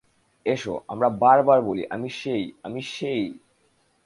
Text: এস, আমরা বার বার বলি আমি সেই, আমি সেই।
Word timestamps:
এস, 0.45 0.63
আমরা 0.87 1.07
বার 1.21 1.39
বার 1.43 1.59
বলি 1.61 1.83
আমি 1.89 2.09
সেই, 2.11 2.43
আমি 2.63 2.81
সেই। 2.91 3.23